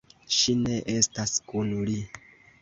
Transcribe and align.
Ŝi 0.35 0.53
ne 0.61 0.79
estas 0.93 1.35
kun 1.53 1.71
li. 1.91 2.01